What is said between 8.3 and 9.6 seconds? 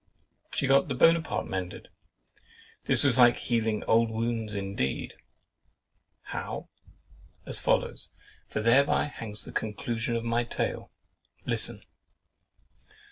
for thereby hangs the